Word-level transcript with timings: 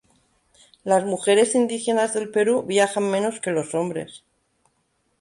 Las 0.83 1.05
mujeres 1.05 1.53
indígenas 1.53 2.15
del 2.15 2.31
Perú 2.31 2.63
viajan 2.65 3.11
menos 3.11 3.39
que 3.39 3.51
los 3.51 3.75
hombres. 3.75 4.23